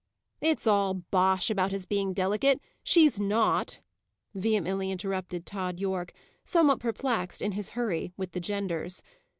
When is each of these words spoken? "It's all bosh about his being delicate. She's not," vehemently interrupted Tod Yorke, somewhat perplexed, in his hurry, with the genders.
"It's 0.41 0.65
all 0.65 0.95
bosh 0.95 1.51
about 1.51 1.69
his 1.69 1.85
being 1.85 2.11
delicate. 2.11 2.59
She's 2.81 3.19
not," 3.19 3.81
vehemently 4.33 4.89
interrupted 4.89 5.45
Tod 5.45 5.79
Yorke, 5.79 6.11
somewhat 6.43 6.79
perplexed, 6.79 7.39
in 7.39 7.51
his 7.51 7.69
hurry, 7.77 8.11
with 8.17 8.31
the 8.31 8.39
genders. 8.39 9.03